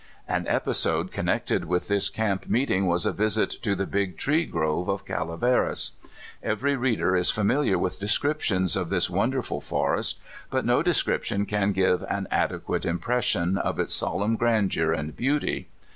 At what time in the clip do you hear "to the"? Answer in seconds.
3.61-3.85